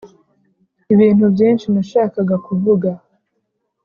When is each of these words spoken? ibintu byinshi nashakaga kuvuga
ibintu 0.93 1.25
byinshi 1.33 1.65
nashakaga 1.73 2.35
kuvuga 2.45 2.89